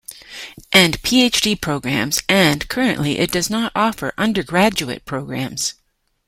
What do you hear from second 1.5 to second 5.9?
programs and currently it does not offer undergraduate programs.